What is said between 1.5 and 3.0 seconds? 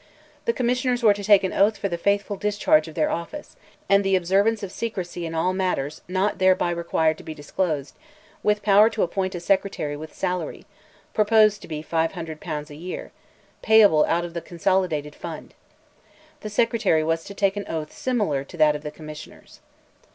oath for the faithful discharge of